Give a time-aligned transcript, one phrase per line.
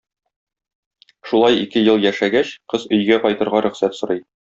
[1.31, 4.23] Шулай ике ел яшәгәч, кыз өйгә кайтырга рөхсәт сорый.